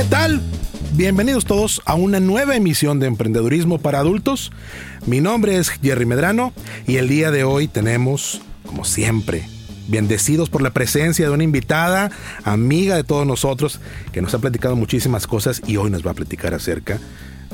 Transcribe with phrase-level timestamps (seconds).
[0.00, 0.40] ¿Qué tal?
[0.94, 4.50] Bienvenidos todos a una nueva emisión de Emprendedurismo para Adultos.
[5.04, 6.54] Mi nombre es Jerry Medrano
[6.86, 9.46] y el día de hoy tenemos, como siempre,
[9.88, 12.10] bendecidos por la presencia de una invitada,
[12.44, 13.78] amiga de todos nosotros,
[14.10, 16.98] que nos ha platicado muchísimas cosas y hoy nos va a platicar acerca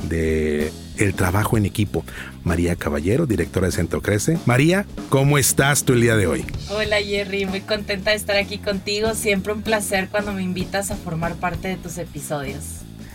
[0.03, 2.03] de el trabajo en equipo.
[2.43, 4.37] María Caballero, directora de Centro Crece.
[4.45, 6.45] María, ¿cómo estás tú el día de hoy?
[6.69, 9.13] Hola Jerry, muy contenta de estar aquí contigo.
[9.13, 12.63] Siempre un placer cuando me invitas a formar parte de tus episodios.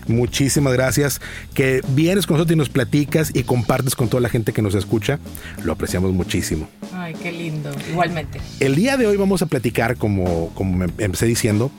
[0.08, 1.20] Muchísimas gracias
[1.54, 4.74] que vienes con nosotros y nos platicas y compartes con toda la gente que nos
[4.74, 5.18] escucha.
[5.62, 6.68] Lo apreciamos muchísimo.
[6.92, 7.70] Ay, qué lindo.
[7.90, 8.40] Igualmente.
[8.58, 11.70] El día de hoy vamos a platicar, como, como me empecé diciendo,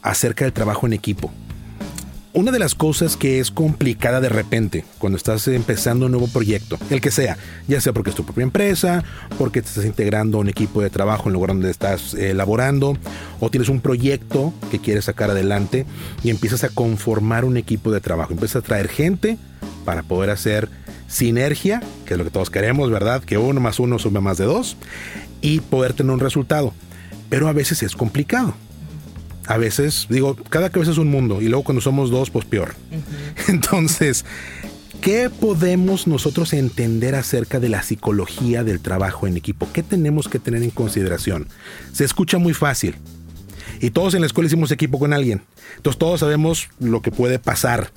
[0.00, 1.32] acerca del trabajo en equipo.
[2.34, 6.78] Una de las cosas que es complicada de repente cuando estás empezando un nuevo proyecto,
[6.88, 7.36] el que sea,
[7.68, 9.04] ya sea porque es tu propia empresa,
[9.36, 12.96] porque te estás integrando a un equipo de trabajo en lugar donde estás elaborando,
[13.38, 15.84] o tienes un proyecto que quieres sacar adelante
[16.24, 19.36] y empiezas a conformar un equipo de trabajo, empiezas a traer gente
[19.84, 20.70] para poder hacer
[21.08, 23.22] sinergia, que es lo que todos queremos, ¿verdad?
[23.22, 24.78] Que uno más uno sube más de dos,
[25.42, 26.72] y poder tener un resultado.
[27.28, 28.54] Pero a veces es complicado
[29.46, 32.74] a veces, digo, cada cabeza es un mundo y luego cuando somos dos, pues peor.
[33.48, 34.24] Entonces,
[35.00, 39.68] ¿qué podemos nosotros entender acerca de la psicología del trabajo en equipo?
[39.72, 41.48] ¿Qué tenemos que tener en consideración?
[41.92, 42.94] Se escucha muy fácil.
[43.80, 45.42] Y todos en la escuela hicimos equipo con alguien.
[45.76, 47.90] Entonces todos sabemos lo que puede pasar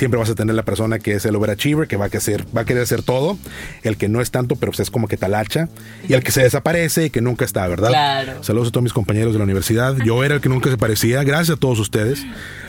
[0.00, 2.62] siempre vas a tener la persona que es el overachiever, que va a, hacer, va
[2.62, 3.36] a querer hacer todo,
[3.82, 5.68] el que no es tanto, pero pues es como que talacha,
[6.08, 7.90] y el que se desaparece y que nunca está, ¿verdad?
[7.90, 8.42] Claro.
[8.42, 9.98] Saludos a todos mis compañeros de la universidad.
[9.98, 12.24] Yo era el que nunca se parecía, gracias a todos ustedes.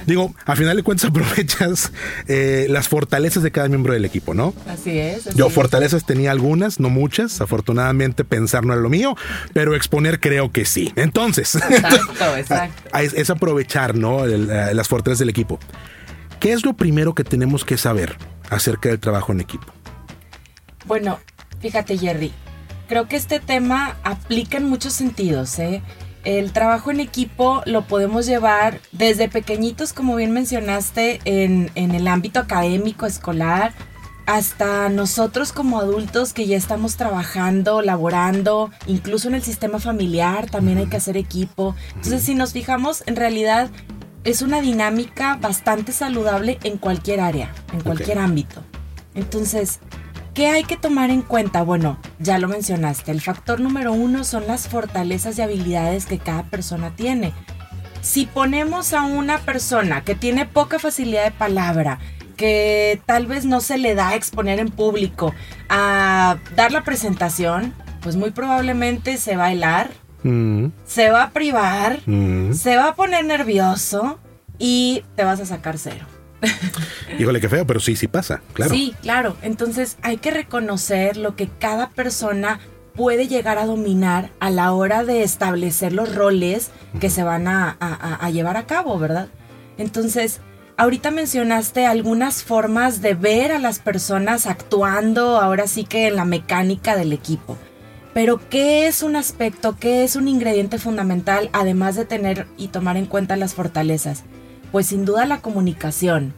[0.06, 1.94] Digo, al final de cuentas aprovechas
[2.28, 4.54] eh, las fortalezas de cada miembro del equipo, ¿no?
[4.68, 5.34] Así es.
[5.34, 7.40] Yo fortalezas tenía algunas, no muchas.
[7.40, 9.16] Afortunadamente pensar no era lo mío,
[9.54, 10.92] pero exponer creo que sí.
[10.98, 12.98] Entonces, exacto, exacto.
[13.00, 14.26] Es, aprovechar, ¿no?
[14.26, 15.60] Eh, las fortalezas del equipo.
[16.42, 18.18] ¿Qué es lo primero que tenemos que saber
[18.50, 19.68] acerca del trabajo en equipo?
[20.88, 21.20] Bueno,
[21.60, 22.34] fíjate Jerry,
[22.88, 25.60] creo que este tema aplica en muchos sentidos.
[25.60, 25.84] ¿eh?
[26.24, 32.08] El trabajo en equipo lo podemos llevar desde pequeñitos, como bien mencionaste, en, en el
[32.08, 33.74] ámbito académico, escolar,
[34.26, 40.80] hasta nosotros como adultos que ya estamos trabajando, laborando, incluso en el sistema familiar también
[40.80, 41.76] hay que hacer equipo.
[41.90, 43.70] Entonces, si nos fijamos, en realidad
[44.24, 48.64] es una dinámica bastante saludable en cualquier área, en cualquier ámbito.
[49.16, 49.80] Entonces,
[50.34, 51.64] ¿qué hay que tomar en cuenta?
[51.64, 56.44] Bueno, ya lo mencionaste, el factor número uno son las fortalezas y habilidades que cada
[56.44, 57.34] persona tiene.
[58.02, 62.00] Si ponemos a una persona que tiene poca facilidad de palabra,
[62.36, 65.34] que tal vez no se le da a exponer en público,
[65.70, 69.92] a dar la presentación, pues muy probablemente se va a helar,
[70.24, 70.68] Mm.
[70.86, 72.54] Se va a privar, mm.
[72.54, 74.20] se va a poner nervioso
[74.58, 76.06] y te vas a sacar cero.
[77.20, 78.74] Híjole, qué feo, pero sí, sí pasa, claro.
[78.74, 79.36] Sí, claro.
[79.42, 82.60] Entonces hay que reconocer lo que cada persona
[82.96, 87.78] puede llegar a dominar a la hora de establecer los roles que se van a,
[87.80, 89.30] a, llevar a cabo, ¿verdad?
[89.78, 90.42] Entonces,
[90.78, 96.26] ahorita mencionaste algunas formas de ver a las personas actuando ahora sí que en la
[96.26, 97.58] mecánica del equipo.
[98.14, 102.98] Pero ¿qué es un aspecto, qué es un ingrediente fundamental además de tener y tomar
[102.98, 104.24] en cuenta las fortalezas?
[104.72, 106.34] Pues sin duda la comunicación.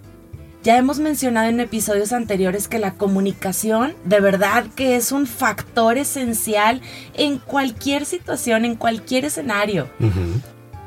[0.63, 5.97] Ya hemos mencionado en episodios anteriores que la comunicación de verdad que es un factor
[5.97, 6.81] esencial
[7.15, 9.89] en cualquier situación, en cualquier escenario.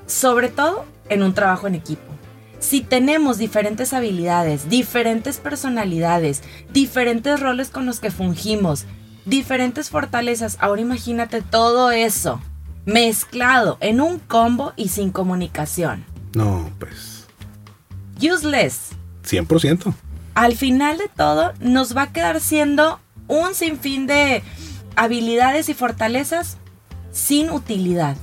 [0.07, 2.05] Sobre todo en un trabajo en equipo.
[2.59, 8.87] Si tenemos diferentes habilidades, diferentes personalidades, diferentes roles con los que fungimos,
[9.27, 10.57] diferentes fortalezas.
[10.61, 12.41] Ahora imagínate todo eso
[12.87, 16.05] mezclado en un combo y sin comunicación.
[16.35, 17.27] No, pues.
[18.19, 18.91] Useless.
[19.25, 19.93] 100%.
[20.35, 24.43] Al final de todo, nos va a quedar siendo un sinfín de
[24.95, 26.59] habilidades y fortalezas
[27.11, 28.17] sin utilidad.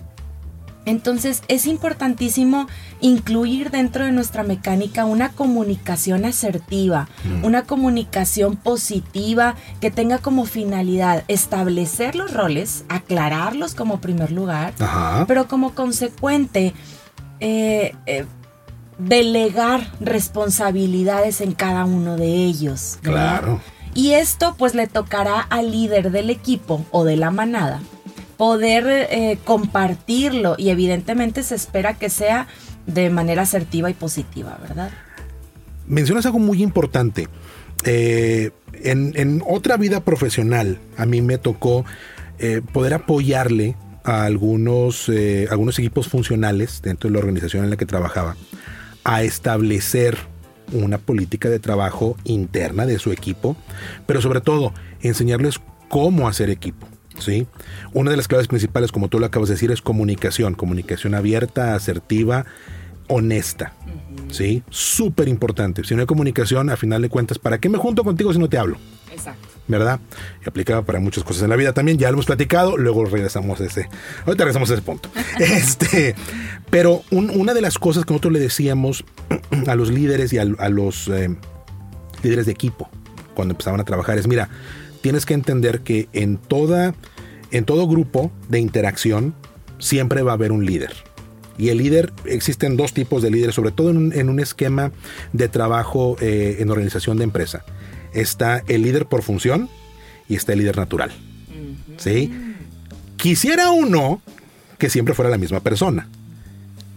[0.86, 2.68] Entonces es importantísimo
[3.00, 7.46] incluir dentro de nuestra mecánica una comunicación asertiva, mm.
[7.46, 14.74] una comunicación positiva que tenga como finalidad establecer los roles, aclararlos como primer lugar,
[15.28, 16.74] pero como consecuente,
[17.40, 18.26] eh, eh,
[18.98, 23.00] delegar responsabilidades en cada uno de ellos.
[23.02, 23.62] Claro.
[23.96, 27.80] Y esto pues le tocará al líder del equipo o de la manada
[28.38, 32.48] poder eh, compartirlo y evidentemente se espera que sea
[32.86, 34.92] de manera asertiva y positiva, ¿verdad?
[35.88, 37.28] Mencionas algo muy importante.
[37.86, 38.52] Eh,
[38.84, 41.86] en, otra vida profesional a mí me tocó
[42.40, 45.10] eh, poder apoyarle a algunos,
[45.50, 48.36] algunos equipos funcionales dentro de la organización en la que trabajaba
[49.06, 50.18] a establecer
[50.74, 53.56] una política de trabajo interna de su equipo,
[54.06, 56.88] pero sobre todo enseñarles cómo hacer equipo.
[57.20, 57.48] ¿Sí?
[57.94, 61.76] Una de las claves principales, como tú lo acabas de decir, es comunicación, comunicación abierta,
[61.76, 62.46] asertiva,
[63.08, 63.74] honesta.
[64.30, 64.64] ¿sí?
[64.70, 65.84] Súper importante.
[65.84, 68.50] Si no hay comunicación, a final de cuentas, ¿para qué me junto contigo si no
[68.50, 68.78] te hablo?
[69.12, 69.48] Exacto.
[69.66, 70.00] ¿Verdad?
[70.46, 73.62] Y aplicaba para muchas cosas en la vida también, ya lo hemos platicado, luego regresamos
[73.62, 73.88] a ese,
[74.26, 75.10] ahorita regresamos a ese punto.
[75.40, 76.16] este,
[76.70, 79.06] pero una de las cosas que nosotros le decíamos
[79.68, 81.34] a los líderes y a, los eh,
[82.24, 82.90] líderes de equipo
[83.36, 84.50] cuando empezaban a trabajar es, mira,
[85.04, 86.96] tienes que entender que en, toda,
[87.52, 89.36] en todo grupo de interacción
[89.78, 90.94] siempre va a haber un líder.
[91.58, 94.94] Y el líder, existen dos tipos de líderes, sobre todo en un, esquema
[95.34, 97.66] de trabajo eh, en organización de empresa.
[98.14, 99.70] Está el líder por función
[100.30, 101.12] y está el líder natural.
[101.98, 102.32] ¿Sí?
[103.18, 104.22] Quisiera uno
[104.78, 106.08] que siempre fuera la misma persona.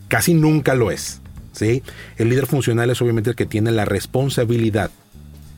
[0.06, 1.20] Casi nunca lo es.
[1.50, 1.82] ¿sí?
[2.18, 4.92] El líder funcional es obviamente el que tiene la responsabilidad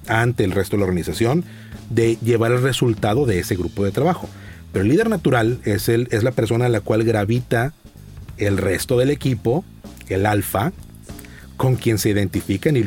[0.09, 1.45] ante el resto de la organización
[1.91, 4.29] de llevar el resultado de ese grupo de trabajo.
[4.73, 7.73] Pero el líder natural es, el, es la persona a la cual gravita
[8.37, 9.65] el resto del equipo,
[10.09, 10.73] el alfa,
[11.57, 12.85] con quien se identifican y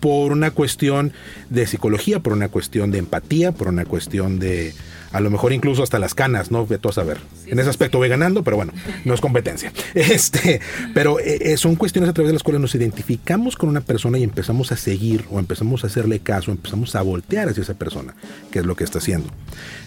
[0.00, 1.12] por una cuestión
[1.50, 4.74] de psicología, por una cuestión de empatía, por una cuestión de,
[5.12, 6.66] a lo mejor incluso hasta las canas, ¿no?
[6.66, 7.18] De todo saber.
[7.46, 8.72] en ese aspecto voy ganando, pero bueno,
[9.04, 9.72] no es competencia.
[9.94, 10.60] Este,
[10.94, 14.18] pero eh, eh, son cuestiones a través de las cuales nos identificamos con una persona
[14.18, 18.14] y empezamos a seguir o empezamos a hacerle caso, empezamos a voltear hacia esa persona,
[18.50, 19.28] que es lo que está haciendo.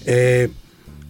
[0.06, 0.50] Eh,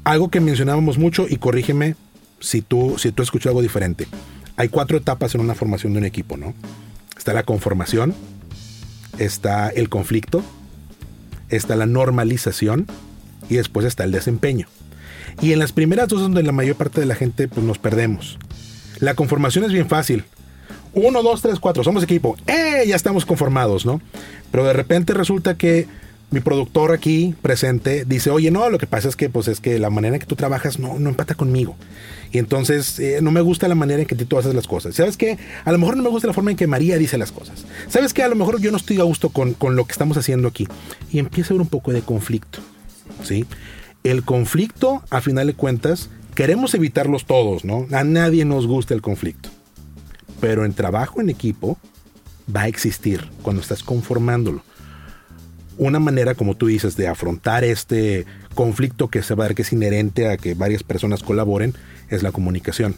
[0.04, 1.96] algo que mencionábamos mucho, y corrígeme
[2.40, 4.08] si tú, si tú escuchado algo diferente.
[4.56, 6.54] Hay cuatro etapas en una formación de un equipo, ¿no?
[7.18, 8.14] Está la conformación,
[9.20, 10.44] está el conflicto,
[11.50, 12.88] está la normalización,
[13.52, 14.68] y después está el desempeño.
[15.42, 17.78] Y en las primeras dos es donde la mayor parte de la gente pues, nos
[17.78, 18.40] perdemos.
[19.00, 20.24] La conformación es bien fácil.
[20.94, 22.38] Uno, dos, tres, cuatro, somos equipo.
[22.48, 22.86] ¡Eh!
[22.88, 24.02] Ya estamos conformados, ¿no?
[24.52, 25.88] Pero de repente resulta que
[26.30, 29.80] mi productor aquí presente dice, oye, no, lo que pasa es que, pues, es que
[29.80, 31.76] la manera en que tú trabajas no, no empata conmigo.
[32.32, 34.96] Y entonces eh, no me gusta la manera en que tú haces las cosas.
[34.96, 35.38] ¿Sabes qué?
[35.66, 37.66] A lo mejor no me gusta la forma en que María dice las cosas.
[37.90, 38.24] ¿Sabes qué?
[38.24, 40.70] A lo mejor yo no estoy a gusto con, con lo que estamos haciendo aquí.
[41.12, 42.60] Y empieza a haber un poco de conflicto.
[43.24, 43.46] ¿Sí?
[44.04, 47.88] El conflicto, a final de cuentas, queremos evitarlos todos, ¿no?
[47.92, 49.50] A nadie nos gusta el conflicto.
[50.40, 51.78] Pero en trabajo en equipo
[52.54, 54.64] va a existir cuando estás conformándolo.
[55.78, 58.26] Una manera, como tú dices, de afrontar este
[58.56, 61.76] conflicto que se va a dar, que es inherente a que varias personas colaboren,
[62.10, 62.96] es la comunicación.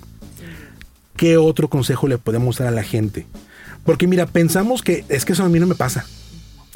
[1.15, 3.25] ¿Qué otro consejo le podemos dar a la gente?
[3.85, 6.05] Porque mira, pensamos que es que eso a mí no me pasa.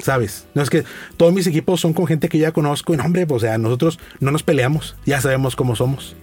[0.02, 0.46] ¿Sabes?
[0.54, 0.84] No es que
[1.16, 3.98] todos mis equipos son con gente que ya conozco y no, hombre, o sea, nosotros
[4.20, 6.16] no nos peleamos, ya sabemos cómo somos.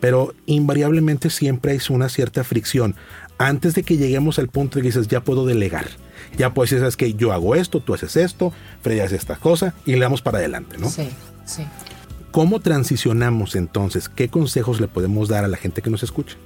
[0.00, 2.94] Pero invariablemente siempre es una cierta fricción.
[3.38, 5.86] Antes de que lleguemos al punto de que dices, ya puedo delegar.
[6.36, 9.74] Ya puedes decir, sabes que yo hago esto, tú haces esto, Freddy hace esta cosa
[9.86, 10.88] y le damos para adelante, ¿no?
[10.90, 11.08] Sí,
[11.46, 11.64] sí.
[12.30, 14.08] ¿Cómo transicionamos entonces?
[14.08, 16.36] ¿Qué consejos le podemos dar a la gente que nos escucha?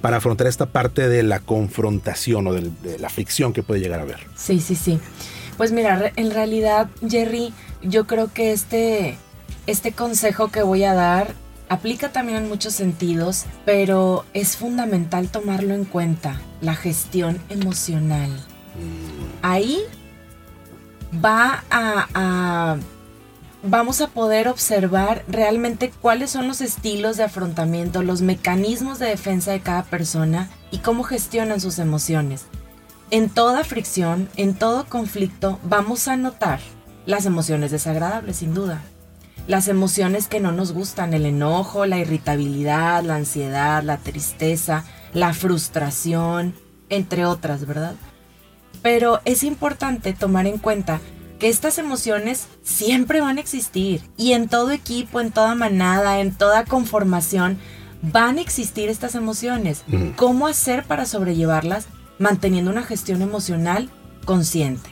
[0.00, 4.00] para afrontar esta parte de la confrontación o de, de la fricción que puede llegar
[4.00, 4.18] a haber.
[4.36, 4.98] Sí, sí, sí.
[5.56, 9.18] Pues mira, en realidad, Jerry, yo creo que este,
[9.66, 11.34] este consejo que voy a dar
[11.68, 18.30] aplica también en muchos sentidos, pero es fundamental tomarlo en cuenta, la gestión emocional.
[19.40, 19.80] Ahí
[21.24, 22.76] va a,
[23.62, 29.52] vamos a poder observar realmente cuáles son los estilos de afrontamiento, los mecanismos de defensa
[29.52, 32.46] de cada persona y cómo gestionan sus emociones.
[33.12, 36.60] En toda fricción, en todo conflicto, vamos a notar
[37.04, 38.80] las emociones desagradables, sin duda.
[39.46, 45.34] Las emociones que no nos gustan, el enojo, la irritabilidad, la ansiedad, la tristeza, la
[45.34, 46.54] frustración,
[46.88, 47.96] entre otras, ¿verdad?
[48.80, 50.98] Pero es importante tomar en cuenta
[51.38, 56.32] que estas emociones siempre van a existir y en todo equipo, en toda manada, en
[56.34, 57.58] toda conformación,
[58.00, 59.84] van a existir estas emociones.
[60.16, 61.88] ¿Cómo hacer para sobrellevarlas?
[62.22, 63.90] Manteniendo una gestión emocional
[64.24, 64.90] consciente,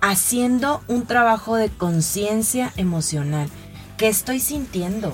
[0.00, 3.48] haciendo un trabajo de conciencia emocional.
[3.96, 5.12] ¿Qué estoy sintiendo?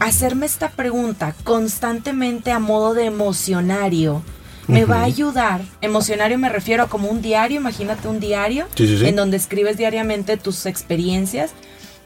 [0.00, 4.24] Hacerme esta pregunta constantemente a modo de emocionario
[4.66, 5.62] me va a ayudar.
[5.80, 10.66] Emocionario me refiero a como un diario, imagínate un diario en donde escribes diariamente tus
[10.66, 11.52] experiencias.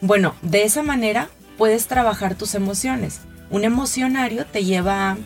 [0.03, 3.21] Bueno, de esa manera puedes trabajar tus emociones.
[3.49, 5.17] Un emocionario te lleva a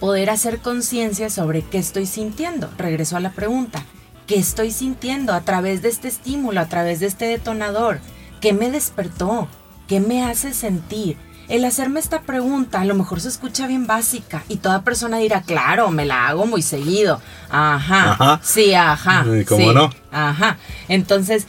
[0.00, 2.70] poder hacer conciencia sobre qué estoy sintiendo.
[2.78, 3.84] Regreso a la pregunta.
[4.26, 8.00] ¿Qué estoy sintiendo a través de este estímulo, a través de este detonador?
[8.40, 9.48] ¿Qué me despertó?
[9.86, 11.16] ¿Qué me hace sentir?
[11.48, 15.40] El hacerme esta pregunta a lo mejor se escucha bien básica y toda persona dirá,
[15.40, 17.22] claro, me la hago muy seguido.
[17.48, 18.38] Ajá.
[18.42, 19.24] Sí, ajá.
[19.48, 19.90] ¿Cómo no?
[20.12, 20.58] Ajá.
[20.88, 21.46] Entonces,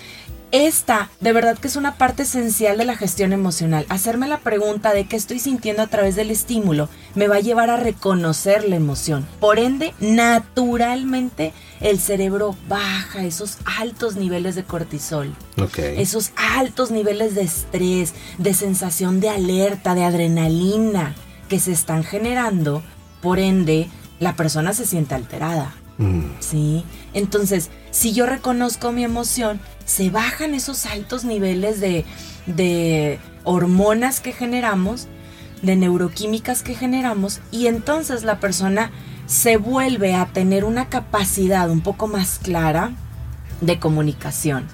[0.52, 3.86] esta, de verdad que es una parte esencial de la gestión emocional.
[3.90, 7.70] Hacerme la pregunta de qué estoy sintiendo a través del estímulo me va a llevar
[7.70, 9.28] a reconocer la emoción.
[9.40, 15.36] Por ende, naturalmente, el cerebro baja esos altos niveles de cortisol.
[15.78, 21.16] Esos altos niveles de estrés, de sensación de alerta, de adrenalina
[21.48, 22.82] que se están generando.
[23.22, 23.90] Por ende,
[24.20, 25.74] la persona se siente alterada.
[25.98, 26.22] Mm.
[26.40, 26.86] ¿Sí?
[27.14, 32.06] Entonces, si yo reconozco mi emoción, se bajan esos altos niveles de,
[32.46, 35.08] de hormonas que generamos,
[35.62, 38.92] de neuroquímicas que generamos, y entonces la persona
[39.26, 42.92] se vuelve a tener una capacidad un poco más clara
[43.62, 44.68] de comunicación.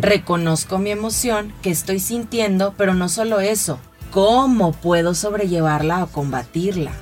[0.00, 3.78] Reconozco mi emoción que estoy sintiendo, pero no solo eso,
[4.10, 6.92] cómo puedo sobrellevarla o combatirla.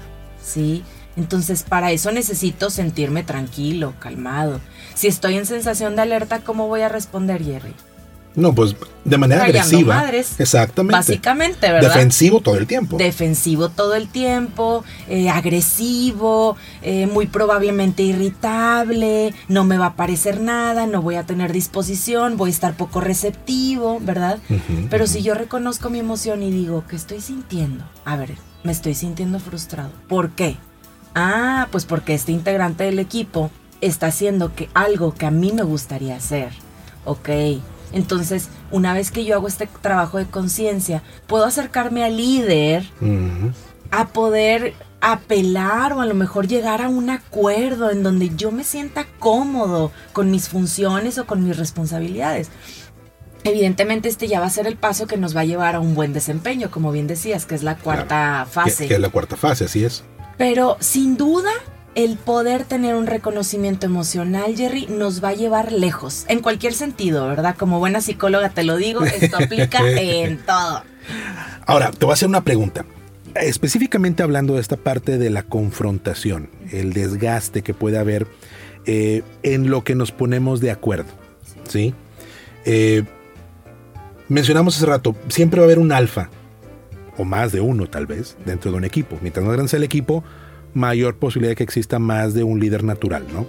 [0.43, 0.83] ¿Sí?
[1.17, 4.61] Entonces, para eso necesito sentirme tranquilo, calmado.
[4.95, 7.75] Si estoy en sensación de alerta, ¿cómo voy a responder, Jerry?
[8.35, 9.97] No, pues de manera agresiva.
[9.97, 10.97] Madres, Exactamente.
[10.97, 11.89] Básicamente, ¿verdad?
[11.95, 12.97] Defensivo todo el tiempo.
[12.97, 20.41] Defensivo todo el tiempo, eh, agresivo, eh, muy probablemente irritable, no me va a parecer
[20.41, 24.39] nada, no voy a tener disposición, voy a estar poco receptivo, ¿verdad?
[24.89, 27.85] Pero si yo reconozco mi emoción y digo, ¿qué estoy sintiendo?
[28.05, 28.31] A ver,
[28.63, 29.91] me estoy sintiendo frustrado.
[30.09, 30.57] ¿Por qué?
[31.15, 33.51] Ah, pues porque este integrante del equipo
[33.81, 36.53] está haciendo que algo que a mí me gustaría hacer.
[37.05, 37.29] Ok.
[37.93, 42.85] Entonces, una vez que yo hago este trabajo de conciencia, puedo acercarme al líder
[43.91, 48.65] a poder apelar o a lo mejor llegar a un acuerdo en donde yo me
[48.65, 52.51] sienta cómodo con mis funciones o con mis responsabilidades.
[53.45, 55.97] Evidentemente este ya va a ser el paso que nos va a llevar a un
[55.97, 58.87] buen desempeño, como bien decías, que es la cuarta fase.
[58.87, 60.05] que, es la cuarta fase, así es.
[60.43, 61.53] Pero sin duda,
[61.95, 67.29] el poder tener un reconocimiento emocional, Jerry, nos va a llevar lejos, en cualquier sentido,
[67.29, 67.55] ¿verdad?
[67.57, 70.83] Como buena psicóloga te lo digo, esto aplica en todo.
[71.65, 72.85] Ahora, te voy a hacer una pregunta.
[73.37, 78.27] Específicamente hablando de esta parte de la confrontación, el desgaste que puede haber
[78.85, 81.13] eh, en lo que nos ponemos de acuerdo,
[81.69, 81.95] ¿sí?
[82.65, 83.05] Eh,
[84.27, 86.31] mencionamos hace rato, siempre va a haber un alfa,
[87.19, 89.19] o más de uno tal vez, dentro de un equipo.
[89.21, 90.25] Mientras más grande el equipo,
[90.75, 93.47] mayor posibilidad de que exista más de un líder natural, ¿no?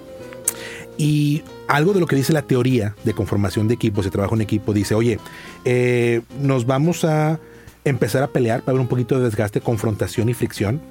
[0.97, 4.41] Y algo de lo que dice la teoría de conformación de equipos, de trabajo en
[4.41, 5.19] equipo, dice, oye,
[5.65, 7.39] eh, nos vamos a
[7.83, 10.81] empezar a pelear para haber un poquito de desgaste, confrontación y fricción,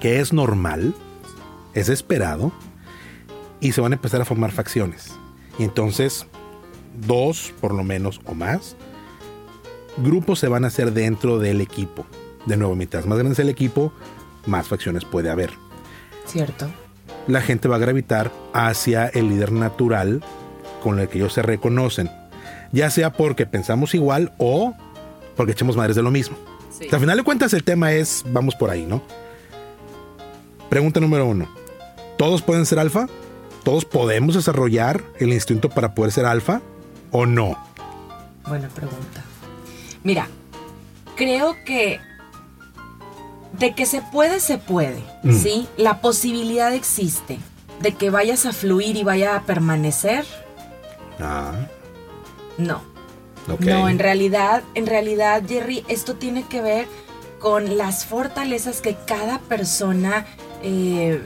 [0.00, 0.94] que es normal,
[1.72, 2.52] es esperado,
[3.60, 5.12] y se van a empezar a formar facciones.
[5.58, 6.26] Y entonces,
[7.06, 8.76] dos por lo menos o más,
[9.98, 12.06] grupos se van a hacer dentro del equipo.
[12.46, 13.92] De nuevo, mientras más grande es el equipo,
[14.46, 15.50] más facciones puede haber.
[16.26, 16.66] Cierto.
[17.26, 20.22] La gente va a gravitar hacia el líder natural
[20.82, 22.10] con el que ellos se reconocen.
[22.72, 24.74] Ya sea porque pensamos igual o
[25.36, 26.36] porque echemos madres de lo mismo.
[26.92, 29.02] al final de cuentas el tema es, vamos por ahí, ¿no?
[30.68, 31.48] Pregunta número uno.
[32.18, 33.08] ¿Todos pueden ser alfa?
[33.62, 36.60] ¿Todos podemos desarrollar el instinto para poder ser alfa
[37.10, 37.56] o no?
[38.46, 39.23] Buena pregunta.
[40.04, 40.28] Mira,
[41.16, 42.00] creo que
[43.58, 45.32] de que se puede, se puede, mm.
[45.34, 45.68] ¿sí?
[45.76, 47.38] La posibilidad existe
[47.80, 50.24] de que vayas a fluir y vaya a permanecer.
[51.20, 51.52] Ah.
[52.58, 52.94] No.
[53.60, 56.86] No, en realidad, en realidad, Jerry, esto tiene que ver
[57.38, 60.24] con las fortalezas que cada persona
[60.62, 61.22] eh,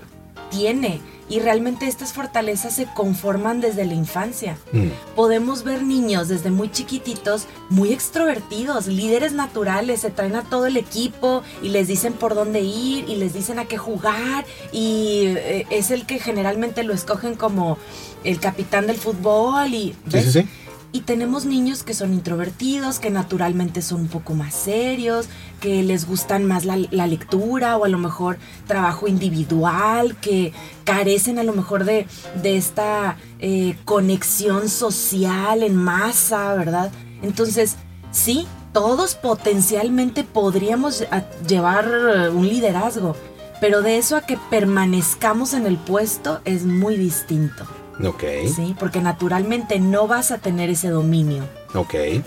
[0.50, 4.56] tiene y realmente estas fortalezas se conforman desde la infancia.
[4.72, 4.88] Mm.
[5.14, 10.76] Podemos ver niños desde muy chiquititos, muy extrovertidos, líderes naturales, se traen a todo el
[10.76, 15.66] equipo y les dicen por dónde ir y les dicen a qué jugar y eh,
[15.70, 17.78] es el que generalmente lo escogen como
[18.24, 19.94] el capitán del fútbol y...
[20.10, 20.48] Sí, sí, sí.
[20.90, 25.28] Y tenemos niños que son introvertidos, que naturalmente son un poco más serios,
[25.60, 26.76] que les gustan más la,
[27.06, 30.54] lectura o a lo mejor trabajo individual, que
[30.84, 32.06] carecen a lo mejor de,
[32.42, 36.90] esta eh, conexión social en masa, ¿verdad?
[37.20, 37.76] Entonces,
[38.10, 41.04] sí, todos potencialmente podríamos
[41.46, 43.14] llevar un liderazgo,
[43.60, 47.66] pero de eso a que permanezcamos en el puesto es muy distinto.
[48.04, 48.22] Ok.
[48.54, 51.44] Sí, porque naturalmente no vas a tener ese dominio.
[51.74, 51.94] Ok.
[51.94, 52.22] Esa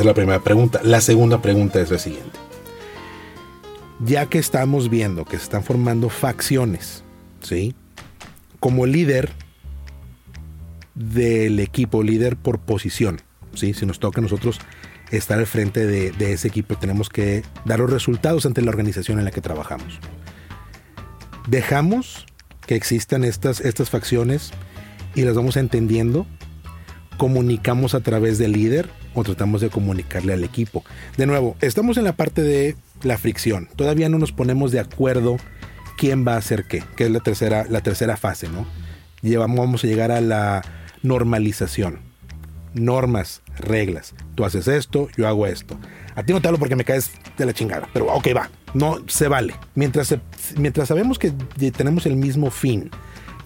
[0.00, 0.80] es la primera pregunta.
[0.82, 2.38] La segunda pregunta es la siguiente.
[4.00, 7.04] Ya que estamos viendo que se están formando facciones,
[7.40, 7.74] ¿sí?
[8.60, 9.32] Como líder
[10.94, 13.20] del equipo, líder por posición,
[13.54, 13.74] ¿sí?
[13.74, 14.60] Si nos toca a nosotros
[15.10, 19.18] estar al frente de, de ese equipo, tenemos que dar los resultados ante la organización
[19.18, 19.98] en la que trabajamos.
[21.48, 22.26] Dejamos
[22.66, 24.50] que existan estas, estas facciones
[25.16, 26.26] y las vamos entendiendo,
[27.16, 30.84] comunicamos a través del líder o tratamos de comunicarle al equipo.
[31.16, 33.68] De nuevo, estamos en la parte de la fricción.
[33.76, 35.38] Todavía no nos ponemos de acuerdo
[35.96, 38.66] quién va a hacer qué, que es la tercera, la tercera fase, ¿no?
[39.22, 40.62] Llevamos, vamos a llegar a la
[41.02, 42.00] normalización.
[42.74, 44.14] Normas, reglas.
[44.34, 45.78] Tú haces esto, yo hago esto.
[46.14, 48.50] A ti no te hablo porque me caes de la chingada, pero ok, va.
[48.74, 49.54] No se vale.
[49.74, 50.14] Mientras,
[50.58, 51.32] mientras sabemos que
[51.70, 52.90] tenemos el mismo fin,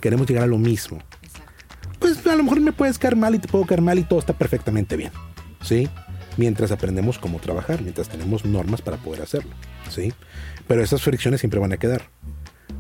[0.01, 0.99] queremos llegar a lo mismo,
[2.31, 4.33] a lo mejor me puedes caer mal y te puedo caer mal y todo está
[4.33, 5.13] perfectamente bien.
[5.63, 5.89] ¿Sí?
[6.37, 9.53] Mientras aprendemos cómo trabajar, mientras tenemos normas para poder hacerlo.
[9.89, 10.13] ¿Sí?
[10.67, 12.03] Pero esas fricciones siempre van a quedar.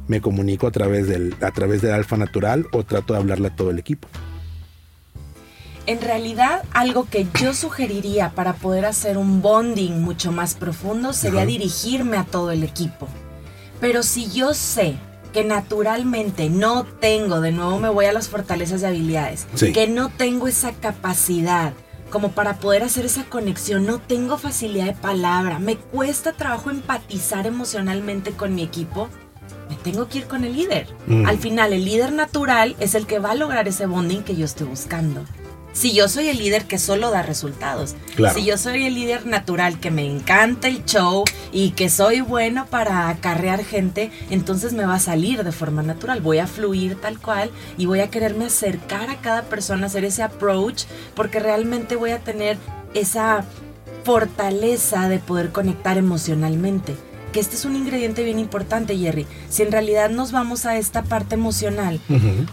[0.06, 3.56] Me comunico a través del, a través del alfa natural o trato de hablarle a
[3.56, 4.08] todo el equipo.
[5.86, 11.44] En realidad, algo que yo sugeriría para poder hacer un bonding mucho más profundo sería
[11.46, 13.08] dirigirme a todo el equipo.
[13.80, 14.96] Pero si yo sé
[15.32, 20.08] que naturalmente no tengo, de nuevo me voy a las fortalezas y habilidades, que no
[20.08, 21.72] tengo esa capacidad
[22.10, 27.46] como para poder hacer esa conexión, no tengo facilidad de palabra, me cuesta trabajo empatizar
[27.46, 29.08] emocionalmente con mi equipo,
[29.68, 30.88] me tengo que ir con el líder.
[31.06, 31.26] Mm.
[31.26, 34.44] Al final, el líder natural es el que va a lograr ese bonding que yo
[34.44, 35.24] estoy buscando.
[35.72, 37.94] Si yo soy el líder que solo da resultados,
[38.34, 42.66] si yo soy el líder natural que me encanta el show y que soy bueno
[42.66, 47.20] para acarrear gente, entonces me va a salir de forma natural, voy a fluir tal
[47.20, 50.84] cual y voy a quererme acercar a cada persona, hacer ese approach,
[51.14, 52.58] porque realmente voy a tener
[52.94, 53.44] esa
[54.04, 56.96] fortaleza de poder conectar emocionalmente.
[57.32, 59.24] Que este es un ingrediente bien importante, Jerry.
[59.48, 62.00] Si en realidad nos vamos a esta parte emocional,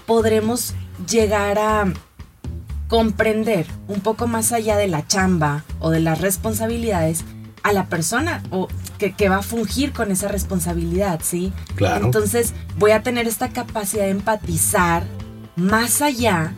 [0.06, 0.76] podremos
[1.10, 1.92] llegar a
[2.88, 7.26] comprender un poco más allá de la chamba o de las responsabilidades
[7.64, 11.54] a la persona o que, va a fungir con esa responsabilidad, ¿sí?
[11.76, 12.06] Claro.
[12.06, 15.04] Entonces voy a tener esta capacidad de empatizar
[15.56, 16.54] más allá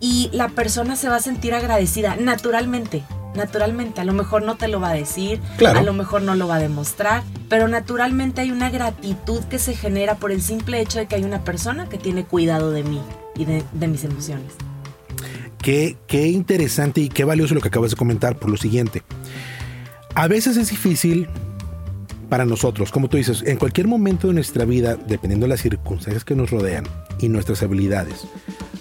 [0.00, 3.04] y la persona se va a sentir agradecida naturalmente.
[3.34, 6.48] Naturalmente, a lo mejor no te lo va a decir, a lo mejor no lo
[6.48, 10.98] va a demostrar, pero naturalmente hay una gratitud que se genera por el simple hecho
[10.98, 13.00] de que hay una persona que tiene cuidado de mí
[13.36, 14.54] y de mis emociones.
[15.62, 15.96] Qué,
[16.28, 19.02] interesante y qué valioso lo que acabas de comentar por lo siguiente.
[20.14, 21.28] A veces es difícil
[22.28, 26.24] para nosotros, como tú dices, en cualquier momento de nuestra vida, dependiendo de las circunstancias
[26.24, 26.84] que nos rodean
[27.20, 28.26] y nuestras habilidades,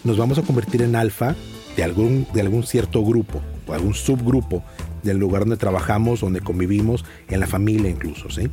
[0.04, 1.36] nos vamos a convertir en alfa
[1.76, 4.64] de algún, de algún cierto grupo o algún subgrupo
[5.04, 8.50] del lugar donde trabajamos, donde convivimos, en la familia incluso, ¿sí?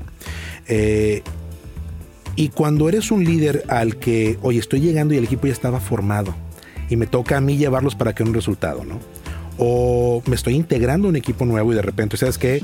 [0.68, 1.22] Eh,
[2.36, 5.80] y cuando eres un líder al que, oye, estoy llegando y el equipo ya estaba
[5.80, 6.34] formado,
[6.88, 8.98] y me toca a mí llevarlos para que un resultado, ¿no?
[9.58, 12.62] O me estoy integrando a un equipo nuevo y de repente, ¿sabes qué?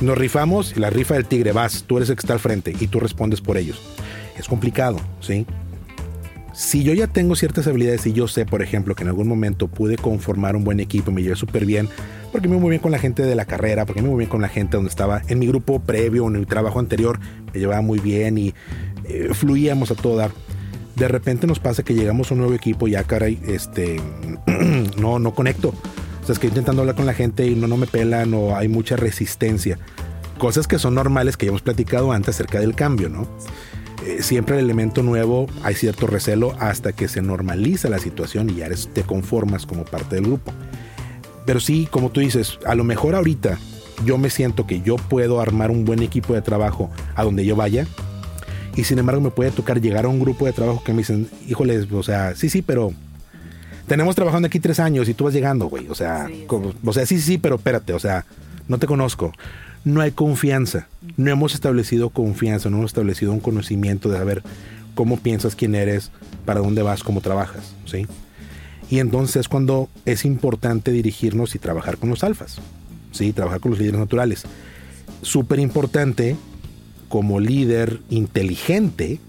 [0.00, 2.74] Nos rifamos y la rifa del tigre, vas, tú eres el que está al frente
[2.78, 3.80] y tú respondes por ellos.
[4.38, 5.46] Es complicado, ¿sí?
[6.52, 9.68] Si yo ya tengo ciertas habilidades y yo sé, por ejemplo, que en algún momento
[9.68, 11.88] pude conformar un buen equipo, me llevé súper bien,
[12.32, 14.22] porque me voy muy bien con la gente de la carrera, porque me voy muy
[14.22, 17.20] bien con la gente donde estaba en mi grupo previo, en mi trabajo anterior,
[17.52, 18.54] me llevaba muy bien y
[19.04, 20.30] eh, fluíamos a todo dar
[20.96, 24.00] de repente nos pasa que llegamos a un nuevo equipo, ya caray, este,
[24.98, 25.68] no, no conecto.
[26.22, 28.56] O sea, es que intentando hablar con la gente y no, no me pelan o
[28.56, 29.78] hay mucha resistencia.
[30.38, 33.28] Cosas que son normales que ya hemos platicado antes acerca del cambio, ¿no?
[34.04, 38.56] Eh, siempre el elemento nuevo hay cierto recelo hasta que se normaliza la situación y
[38.56, 40.52] ya eres, te conformas como parte del grupo.
[41.44, 43.58] Pero sí, como tú dices, a lo mejor ahorita
[44.04, 47.56] yo me siento que yo puedo armar un buen equipo de trabajo a donde yo
[47.56, 47.86] vaya,
[48.76, 51.28] y sin embargo me puede tocar llegar a un grupo de trabajo que me dicen,
[51.48, 52.92] híjoles, o sea, sí, sí, pero
[53.86, 55.88] tenemos trabajando aquí tres años y tú vas llegando, güey.
[55.88, 56.28] O sea,
[56.84, 58.26] o sea, sí, sí, pero espérate, o sea,
[58.68, 59.32] no te conozco.
[59.84, 60.88] No hay confianza.
[61.16, 64.42] No hemos establecido confianza, no hemos establecido un conocimiento de saber
[64.94, 66.10] cómo piensas, quién eres,
[66.44, 68.06] para dónde vas, cómo trabajas, ¿sí?
[68.90, 72.58] Y entonces cuando es importante dirigirnos y trabajar con los alfas,
[73.12, 73.32] ¿sí?
[73.32, 74.44] Trabajar con los líderes naturales.
[75.22, 76.36] Súper importante
[77.08, 79.20] como líder inteligente,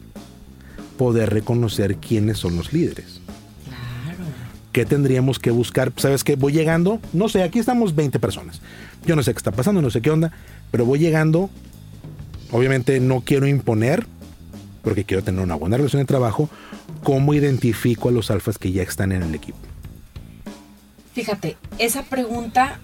[0.97, 3.21] poder reconocer quiénes son los líderes.
[3.65, 4.23] Claro.
[4.71, 5.93] ¿Qué tendríamos que buscar?
[5.97, 6.35] ¿Sabes qué?
[6.35, 8.61] Voy llegando, no sé, aquí estamos 20 personas.
[9.05, 10.31] Yo no sé qué está pasando, no sé qué onda,
[10.71, 11.49] pero voy llegando.
[12.51, 14.07] Obviamente no quiero imponer,
[14.83, 16.49] porque quiero tener una buena relación de trabajo,
[17.03, 19.57] ¿cómo identifico a los alfas que ya están en el equipo?
[21.13, 22.79] Fíjate, esa pregunta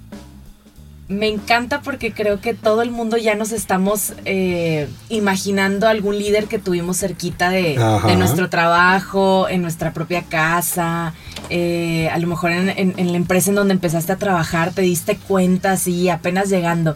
[1.08, 6.46] me encanta porque creo que todo el mundo ya nos estamos eh, imaginando algún líder
[6.46, 7.76] que tuvimos cerquita de,
[8.18, 11.14] nuestro trabajo, en nuestra propia casa,
[11.50, 15.74] eh, a lo mejor en, la empresa en donde empezaste a trabajar, te diste cuenta
[15.74, 16.96] así, apenas llegando.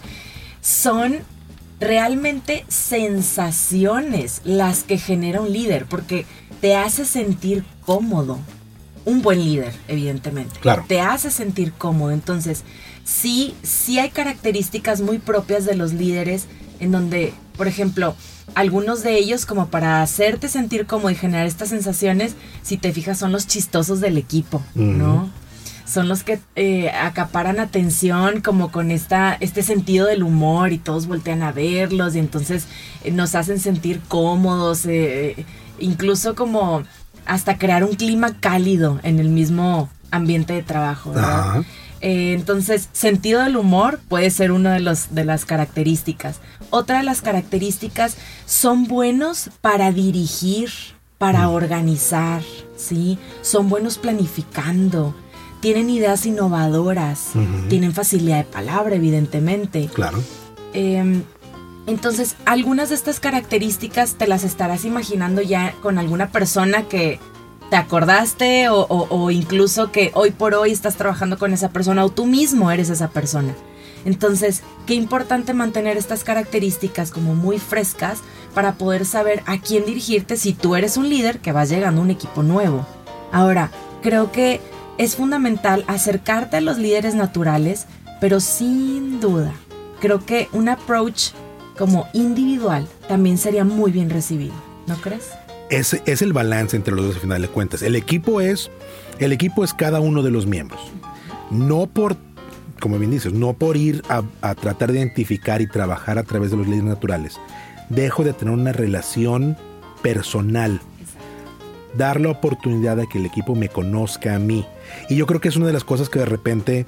[0.61, 1.17] Son
[1.79, 6.25] realmente sensaciones las que genera un líder, porque
[6.61, 8.39] te hace sentir cómodo.
[9.07, 10.59] Un buen líder, evidentemente.
[10.59, 10.83] Claro.
[10.85, 12.11] Te hace sentir cómodo.
[12.11, 12.65] Entonces,
[13.05, 16.47] sí, sí hay características muy propias de los líderes
[16.81, 18.17] en donde, por ejemplo,
[18.53, 23.17] algunos de ellos como para hacerte sentir cómodo y generar estas sensaciones, si te fijas,
[23.17, 25.29] son los chistosos del equipo, ¿no?
[25.85, 31.07] son los que eh, acaparan atención como con esta, este sentido del humor y todos
[31.07, 32.67] voltean a verlos y entonces
[33.05, 35.45] eh, nos hacen sentir cómodos, eh,
[35.79, 36.83] incluso como
[37.27, 41.13] hasta crear un clima cálido en el mismo ambiente de trabajo.
[42.01, 46.39] entonces, sentido del humor puede ser una de, los, de las características.
[46.69, 50.69] Otra de las características son buenos para dirigir,
[51.17, 51.51] para mm.
[51.51, 52.41] organizar,
[52.75, 53.17] ¿sí?
[53.41, 55.15] Son buenos planificando,
[55.59, 57.31] tienen ideas innovadoras,
[57.67, 59.89] tienen facilidad de palabra, evidentemente.
[59.93, 60.21] Claro.
[60.73, 61.23] Em,
[61.87, 67.17] entonces, algunas de estas características te las estarás imaginando ya con alguna persona que
[67.69, 72.25] te acordaste o, incluso que hoy por hoy estás trabajando con esa persona o tú
[72.25, 73.55] mismo eres esa persona.
[74.03, 78.19] Entonces, qué importante mantener estas características como muy frescas
[78.53, 82.03] para poder saber a quién dirigirte si tú eres un líder que vas llegando a
[82.03, 82.85] un equipo nuevo.
[83.31, 83.71] Ahora,
[84.01, 84.59] creo que
[84.97, 87.85] es fundamental acercarte a los líderes naturales,
[88.19, 89.53] pero sin duda,
[89.99, 91.31] creo que un approach
[91.77, 94.53] como individual también sería muy bien recibido,
[94.87, 95.29] ¿no crees?
[95.69, 97.81] Es, es el balance entre los dos al final de cuentas.
[97.81, 98.69] El equipo es,
[99.19, 100.81] el equipo es cada uno de los miembros.
[101.51, 102.17] No por,
[102.79, 106.51] como bien dices, no por ir a, a tratar de identificar y trabajar a través
[106.51, 107.37] de los líderes naturales.
[107.89, 109.57] Dejo de tener una relación
[110.01, 110.81] personal
[111.97, 114.65] dar la oportunidad de que el equipo me conozca a mí.
[115.09, 116.85] Y yo creo que es una de las cosas que de repente,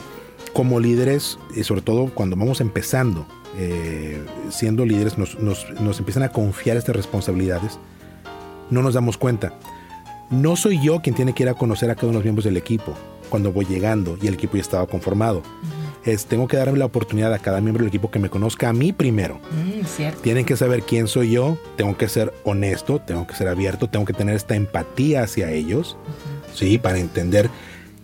[0.60, 3.26] como líderes, y sobre todo cuando vamos empezando,
[3.58, 7.80] eh, siendo líderes, nos, nos empiezan a confiar estas responsabilidades,
[8.70, 9.54] no nos damos cuenta.
[10.30, 12.44] No soy yo quien tiene que ir a conocer a cada uno de los miembros
[12.44, 12.94] del equipo
[13.30, 15.44] cuando voy llegando y el equipo ya estaba conformado
[16.04, 18.74] es tengo que darle la oportunidad a cada miembro del equipo que me conozca a
[18.74, 19.40] mí primero.
[19.52, 19.86] Mm,
[20.22, 24.06] Tienen que saber quién soy yo, tengo que ser honesto, tengo que ser abierto, tengo
[24.06, 25.96] que tener esta empatía hacia ellos,
[26.54, 27.50] sí, para entender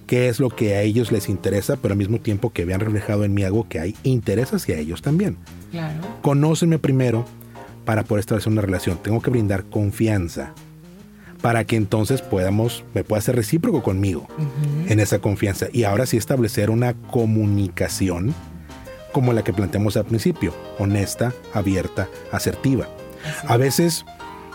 [0.05, 3.23] qué es lo que a ellos les interesa, pero al mismo tiempo que vean reflejado
[3.23, 5.37] en mí algo que hay interés hacia ellos también.
[5.71, 6.01] Claro.
[6.21, 7.25] Conócenme primero
[7.85, 8.97] para poder establecer una relación.
[9.01, 10.53] Tengo que brindar confianza
[11.41, 14.27] para que entonces podamos, me pueda ser recíproco conmigo
[14.87, 15.67] en esa confianza.
[15.71, 18.33] Y ahora sí establecer una comunicación
[19.11, 22.89] como la que planteamos al principio, honesta, abierta, asertiva.
[23.47, 24.05] A veces,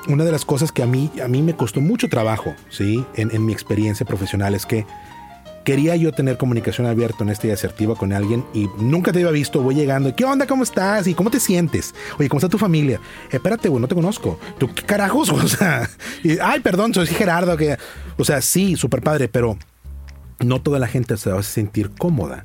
[0.08, 3.04] una de las cosas que a mí, a mí me costó mucho trabajo, ¿sí?
[3.14, 4.84] En, en mi experiencia profesional es que
[5.64, 9.62] quería yo tener comunicación abierta, honesta y asertiva con alguien y nunca te había visto,
[9.62, 10.46] voy llegando, ¿qué onda?
[10.46, 11.06] ¿Cómo estás?
[11.06, 11.94] ¿Y cómo te sientes?
[12.18, 13.00] Oye, ¿cómo está tu familia?
[13.30, 14.38] espérate, güey, no te conozco.
[14.58, 15.30] ¿Tú qué carajos?
[15.40, 15.88] O sea,
[16.42, 17.56] ay, perdón, soy Gerardo.
[17.56, 17.76] Que,
[18.16, 19.58] o sea, sí, súper padre, pero
[20.38, 22.42] no toda la gente se va a sentir cómoda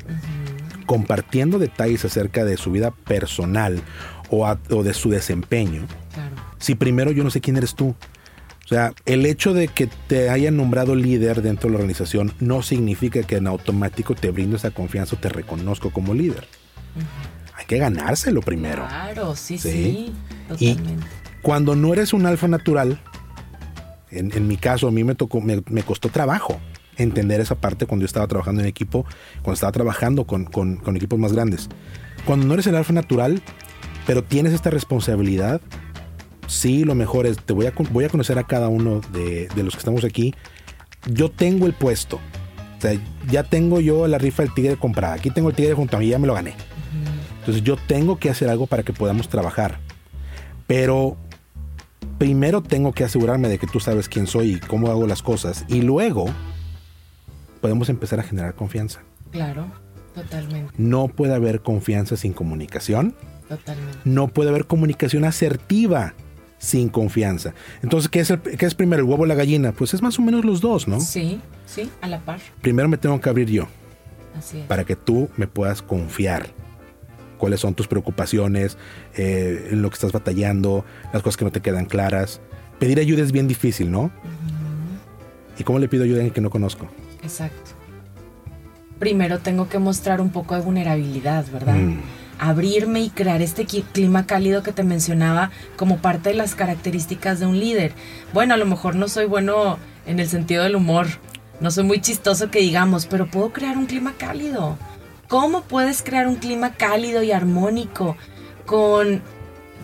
[0.85, 3.81] compartiendo detalles acerca de su vida personal
[4.29, 5.85] o, o de su desempeño.
[6.13, 6.35] Claro.
[6.57, 7.95] Si primero yo no sé quién eres tú,
[8.65, 12.63] o sea, el hecho de que te hayan nombrado líder dentro de la organización no
[12.63, 16.47] significa que en automático te brindo esa confianza o te reconozco como líder.
[17.53, 18.87] Hay que ganárselo primero.
[18.87, 20.11] Claro, sí, sí.
[20.59, 20.77] y
[21.43, 22.99] cuando no eres un alfa natural,
[24.09, 26.59] en, mi caso a mí me tocó, me, costó trabajo
[26.97, 29.05] entender esa parte cuando yo estaba trabajando en equipo,
[29.43, 31.69] cuando estaba trabajando con, con equipos más grandes.
[32.25, 33.43] Cuando no eres el alfa natural,
[34.07, 35.61] pero tienes esta responsabilidad,
[36.47, 39.73] sí, lo mejor es, te voy a, voy a conocer a cada uno de, los
[39.73, 40.33] que estamos aquí.
[41.07, 42.17] Yo tengo el puesto.
[42.77, 45.13] O sea, ya tengo yo la rifa del tigre comprada.
[45.13, 46.53] Aquí tengo el tigre junto a mí, ya me lo gané.
[47.39, 49.79] Entonces yo tengo que hacer algo para que podamos trabajar.
[50.67, 51.15] Pero
[52.17, 55.65] primero tengo que asegurarme de que tú sabes quién soy y cómo hago las cosas.
[55.67, 56.25] Y luego
[57.61, 59.01] podemos empezar a generar confianza.
[59.31, 59.67] Claro,
[60.13, 60.73] totalmente.
[60.77, 63.15] No puede haber confianza sin comunicación.
[63.47, 63.99] Totalmente.
[64.05, 66.15] No puede haber comunicación asertiva
[66.57, 67.53] sin confianza.
[67.81, 69.71] Entonces, ¿qué es, ¿qué es primero, el huevo o la gallina?
[69.71, 70.99] Pues es más o menos los dos, ¿no?
[70.99, 72.39] Sí, sí, a la par.
[72.61, 73.67] Primero me tengo que abrir yo.
[74.37, 74.65] Así es.
[74.65, 76.47] Para que tú me puedas confiar.
[77.37, 78.77] Cuáles son tus preocupaciones,
[79.15, 82.39] eh, en lo que estás batallando, las cosas que no te quedan claras.
[82.79, 84.09] Pedir ayuda es bien difícil, ¿no?
[85.57, 86.87] ¿Y cómo le pido ayuda a alguien que no conozco?
[87.23, 87.71] Exacto.
[88.99, 91.75] Primero tengo que mostrar un poco de vulnerabilidad, ¿verdad?
[91.75, 91.99] Mm.
[92.39, 97.45] Abrirme y crear este clima cálido que te mencionaba como parte de las características de
[97.45, 97.93] un líder.
[98.33, 101.07] Bueno, a lo mejor no soy bueno en el sentido del humor,
[101.59, 104.77] no soy muy chistoso que digamos, pero puedo crear un clima cálido.
[105.27, 108.15] ¿Cómo puedes crear un clima cálido y armónico
[108.65, 109.21] con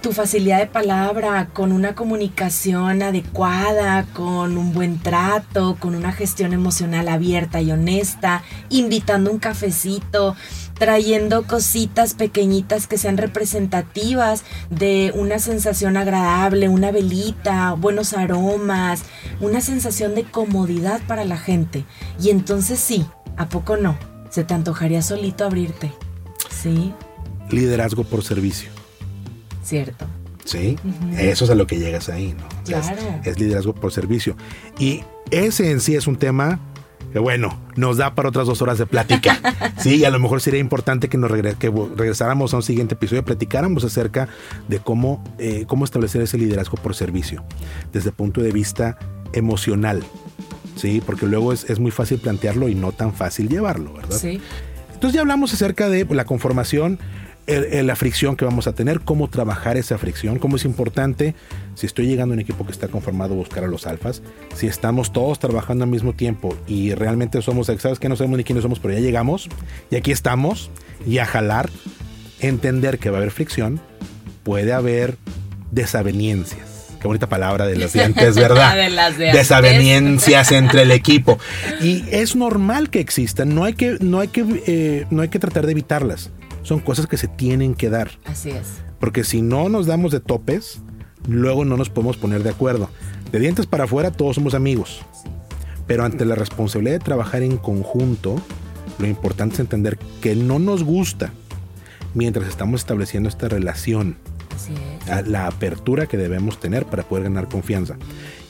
[0.01, 6.53] tu facilidad de palabra, con una comunicación adecuada, con un buen trato, con una gestión
[6.53, 10.35] emocional abierta y honesta, invitando un cafecito,
[10.81, 19.03] trayendo cositas pequeñitas que sean representativas de una sensación agradable, una velita, buenos aromas,
[19.41, 21.85] una sensación de comodidad para la gente.
[22.19, 23.05] Y entonces sí,
[23.37, 23.95] ¿a poco no?
[24.31, 25.91] Se te antojaría solito abrirte.
[26.49, 26.91] Sí,
[27.51, 28.71] Liderazgo por servicio.
[29.63, 30.07] cierto.
[30.45, 30.77] Sí,
[31.19, 32.47] eso es a lo que llegas ahí, ¿no?
[32.63, 33.21] O sea, es- Claro.
[33.23, 34.35] es, liderazgo por servicio.
[34.79, 36.59] Y ese en sí es un tema
[37.11, 39.39] que, bueno, nos da para otras dos horas de plática.
[39.77, 43.23] sí, y a lo mejor sería importante que nos que regresáramos a un siguiente episodio,
[43.23, 44.29] platicáramos acerca
[44.67, 47.43] de cómo, eh, cómo establecer ese liderazgo por servicio,
[47.91, 48.97] desde el punto de vista
[49.33, 50.03] emocional.
[50.75, 54.17] Sí, porque luego es, es muy fácil plantearlo y no tan fácil llevarlo, ¿verdad?
[54.17, 54.41] Sí.
[54.93, 56.99] Entonces ya hablamos acerca de la conformación,
[57.47, 61.35] el- el- la fricción que vamos a tener, cómo trabajar esa fricción, cómo es importante,
[61.75, 64.21] si estoy llegando a un equipo que está conformado, buscar a los alfas,
[64.55, 68.43] si estamos todos trabajando al mismo tiempo y realmente somos, sabes que no sabemos ni
[68.43, 69.49] quiénes somos, pero ya llegamos
[69.89, 70.69] y aquí estamos
[71.07, 71.69] y a jalar,
[72.39, 73.79] entender que va a haber fricción,
[74.43, 75.17] puede haber
[75.71, 76.67] desavenencias.
[76.99, 78.75] Qué bonita palabra de las de antes, ¿verdad?
[78.75, 79.41] De las de antes.
[79.41, 81.39] Desavenencias entre el equipo.
[81.81, 85.39] Y es normal que existan, no hay que, no hay que, eh, no hay que
[85.39, 86.29] tratar de evitarlas.
[86.63, 88.11] Son cosas que se tienen que dar.
[88.25, 88.67] Así es.
[88.99, 90.81] Porque si no nos damos de topes,
[91.27, 92.89] luego no nos podemos poner de acuerdo.
[93.31, 95.01] De dientes para afuera todos somos amigos.
[95.87, 98.35] Pero ante la responsabilidad de trabajar en conjunto,
[98.99, 101.31] lo importante es entender que no nos gusta
[102.13, 104.17] mientras estamos estableciendo esta relación
[104.55, 104.73] Así
[105.09, 105.27] es.
[105.27, 107.97] la apertura que debemos tener para poder ganar confianza.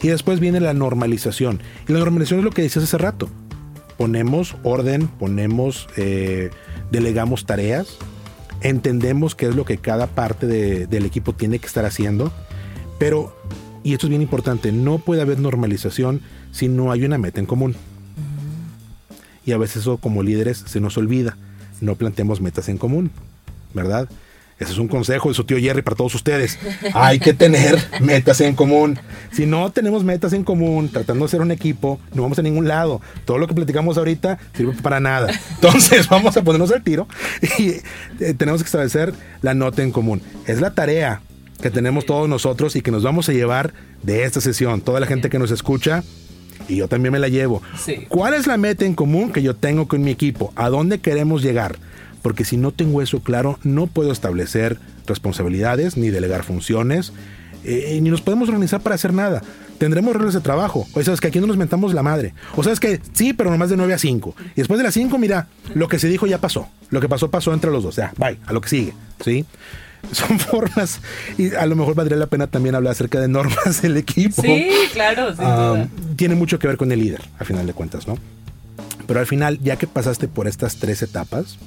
[0.01, 1.61] Y después viene la normalización.
[1.87, 3.29] Y la normalización es lo que decías hace rato.
[3.97, 6.49] Ponemos orden, ponemos, eh,
[6.91, 7.97] delegamos tareas,
[8.61, 12.31] entendemos qué es lo que cada parte de- del equipo tiene que estar haciendo,
[12.99, 13.35] pero,
[13.83, 17.45] y esto es bien importante, no puede haber normalización si no hay una meta en
[17.47, 17.75] común.
[19.45, 21.37] Y a veces eso como líderes se nos olvida,
[21.79, 23.09] no planteamos metas en común,
[23.73, 24.07] ¿verdad?
[24.61, 26.59] Ese es un consejo de su tío Jerry para todos ustedes.
[26.93, 28.99] Hay que tener metas en común.
[29.31, 32.67] Si no tenemos metas en común, tratando de ser un equipo, no vamos a ningún
[32.67, 33.01] lado.
[33.25, 35.31] Todo lo que platicamos ahorita sirve para nada.
[35.55, 37.07] Entonces vamos a ponernos al tiro
[37.57, 37.69] y
[38.19, 40.21] eh, tenemos que establecer la nota en común.
[40.45, 41.21] Es la tarea
[41.59, 44.81] que tenemos todos nosotros y que nos vamos a llevar de esta sesión.
[44.81, 46.03] Toda la gente que nos escucha
[46.67, 47.63] y yo también me la llevo.
[47.83, 48.05] Sí.
[48.09, 50.53] ¿Cuál es la meta en común que yo tengo con mi equipo?
[50.55, 51.79] ¿A dónde queremos llegar?
[52.21, 57.13] Porque si no tengo eso claro, no puedo establecer responsabilidades ni delegar funciones,
[57.63, 59.41] eh, ni nos podemos organizar para hacer nada.
[59.77, 60.87] Tendremos reglas de trabajo.
[60.93, 62.33] O sabes que aquí no nos mentamos la madre.
[62.55, 64.35] O sabes que sí, pero nomás de 9 a 5.
[64.55, 66.67] Y después de las 5, mira, lo que se dijo ya pasó.
[66.91, 67.95] Lo que pasó, pasó entre los dos.
[67.95, 68.93] Ya, bye, a lo que sigue.
[69.23, 69.45] ¿Sí?
[70.11, 70.99] Son formas.
[71.37, 74.41] Y a lo mejor valdría la pena también hablar acerca de normas del equipo.
[74.43, 75.87] Sí, claro, sin Ah, duda.
[76.15, 78.17] tiene mucho que ver con el líder, a final de cuentas, ¿no?
[79.07, 81.57] Pero al final, ya que pasaste por estas tres etapas,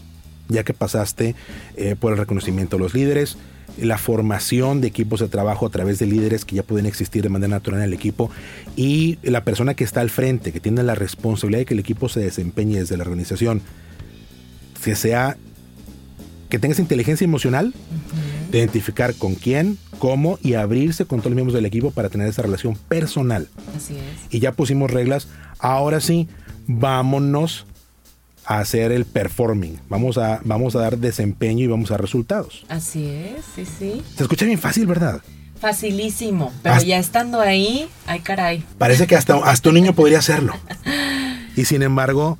[0.49, 1.35] ya que pasaste
[1.77, 3.37] eh, por el reconocimiento de los líderes,
[3.79, 7.29] la formación de equipos de trabajo a través de líderes que ya pueden existir de
[7.29, 8.31] manera natural en el equipo
[8.77, 12.09] y la persona que está al frente, que tiene la responsabilidad de que el equipo
[12.09, 13.63] se desempeñe desde la organización,
[14.83, 15.37] que sea,
[16.51, 17.75] que tenga esa inteligencia emocional
[18.51, 22.29] de identificar con quién, cómo y abrirse con todos los miembros del equipo para tener
[22.29, 23.49] esa relación personal.
[23.77, 24.35] Así es.
[24.35, 25.27] Y ya pusimos reglas.
[25.59, 26.29] Ahora sí,
[26.67, 27.67] vámonos
[28.47, 29.79] a hacer el performing.
[29.89, 32.65] Vamos a, vamos a dar desempeño y vamos a resultados.
[32.69, 34.03] Así es, sí, sí.
[34.17, 35.23] Se escucha bien fácil, ¿verdad?
[35.61, 36.53] Facilísimo.
[36.63, 38.65] Pero Hasta- ya estando ahí, ay caray.
[38.79, 40.55] Parece que hasta, hasta un niño podría hacerlo.
[41.57, 42.37] Y sin embargo,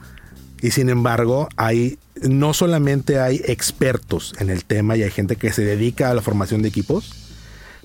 [0.61, 5.53] y sin embargo, hay no solamente hay expertos en el tema y hay gente que
[5.53, 7.13] se dedica a la formación de equipos,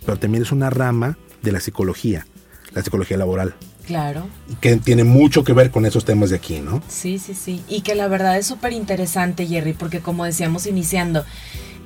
[0.06, 2.26] pero también es una rama de la psicología,
[2.74, 3.54] la psicología laboral,
[3.89, 4.28] Claro.
[4.62, 6.84] que tiene mucho que ver con esos temas de aquí, ¿no?
[6.88, 7.63] Sí, sí, sí.
[7.67, 11.25] Y que la verdad es súper interesante, Jerry, porque como decíamos iniciando,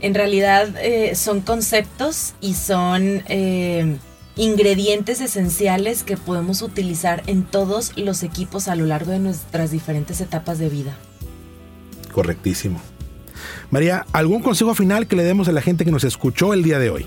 [0.02, 3.96] en realidad eh, son conceptos y son eh,
[4.36, 10.20] ingredientes esenciales que podemos utilizar en todos los equipos a lo largo de nuestras diferentes
[10.20, 10.98] etapas de vida.
[12.12, 12.82] Correctísimo.
[13.72, 16.80] María, ¿algún consejo final que le demos a la gente que nos escuchó el día
[16.80, 17.06] de hoy?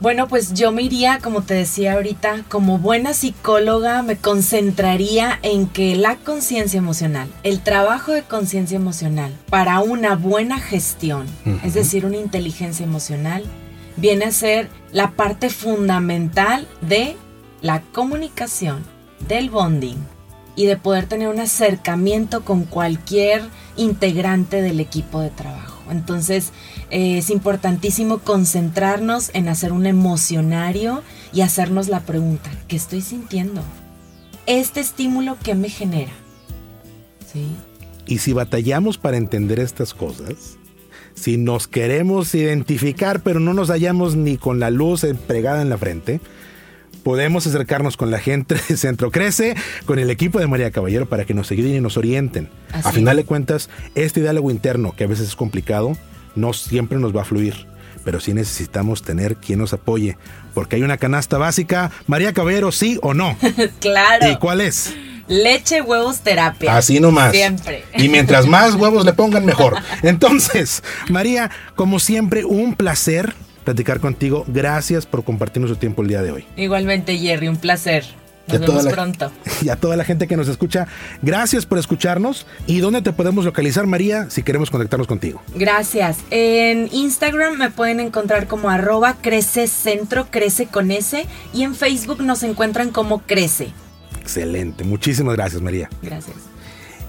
[0.00, 5.66] Bueno, pues yo me iría, como te decía ahorita, como buena psicóloga, me concentraría en
[5.66, 11.26] que la conciencia emocional, el trabajo de conciencia emocional para una buena gestión,
[11.62, 13.44] es decir, una inteligencia emocional,
[13.98, 17.16] viene a ser la parte fundamental de
[17.60, 18.82] la comunicación,
[19.28, 19.98] del bonding
[20.56, 23.42] y de poder tener un acercamiento con cualquier
[23.76, 25.69] integrante del equipo de trabajo.
[25.90, 26.52] Entonces
[26.90, 33.62] eh, es importantísimo concentrarnos en hacer un emocionario y hacernos la pregunta, ¿qué estoy sintiendo?
[34.46, 36.12] ¿Este estímulo qué me genera?
[37.32, 37.46] ¿Sí?
[38.06, 40.58] Y si batallamos para entender estas cosas,
[41.14, 45.78] si nos queremos identificar pero no nos hallamos ni con la luz pegada en la
[45.78, 46.20] frente,
[47.02, 51.24] podemos acercarnos con la gente de Centro Crece, con el equipo de María Caballero para
[51.24, 52.48] que nos ayuden y nos orienten.
[52.72, 55.96] a final de cuentas, este diálogo interno, que a veces es complicado,
[56.34, 57.66] no siempre nos va a fluir.
[58.04, 60.16] Pero sí necesitamos tener quien nos apoye.
[60.54, 61.90] Porque hay una canasta básica.
[62.06, 63.36] María Caballero, ¿sí o no?
[63.80, 64.30] claro.
[64.30, 64.94] ¿Y cuál es?
[65.28, 66.76] Leche, huevos, terapia.
[66.76, 67.32] Así nomás.
[67.32, 67.84] Siempre.
[67.94, 69.76] Y mientras más huevos le pongan, mejor.
[70.02, 74.44] Entonces, María, como siempre, un placer platicar contigo.
[74.48, 76.44] Gracias por compartirnos su tiempo el día de hoy.
[76.56, 78.04] Igualmente, Jerry, un placer.
[78.48, 79.30] Nos vemos pronto.
[79.62, 80.86] Y a toda la gente que nos escucha,
[81.22, 82.46] gracias por escucharnos.
[82.66, 85.42] ¿Y dónde te podemos localizar, María, si queremos conectarnos contigo?
[85.54, 86.18] Gracias.
[86.30, 91.26] En Instagram me pueden encontrar como arroba crece centro, crece con S.
[91.52, 93.72] Y en Facebook nos encuentran como crece.
[94.20, 94.84] Excelente.
[94.84, 95.88] Muchísimas gracias, María.
[96.02, 96.49] Gracias.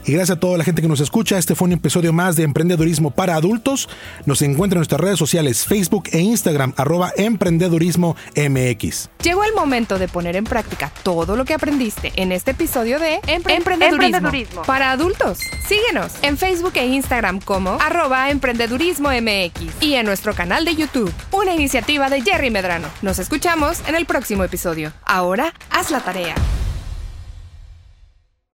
[0.05, 1.37] Y gracias a toda la gente que nos escucha.
[1.37, 3.89] Este fue un episodio más de Emprendedurismo para Adultos.
[4.25, 9.09] Nos encuentra en nuestras redes sociales, Facebook e Instagram, arroba Emprendedurismo MX.
[9.23, 13.19] Llegó el momento de poner en práctica todo lo que aprendiste en este episodio de
[13.27, 15.39] Emprendedurismo, para Adultos.
[15.67, 21.13] Síguenos en Facebook e Instagram como arroba Emprendedurismo MX y en nuestro canal de YouTube,
[21.31, 22.87] una iniciativa de Jerry Medrano.
[23.01, 24.93] Nos escuchamos en el próximo episodio.
[25.05, 26.35] Ahora, haz la tarea.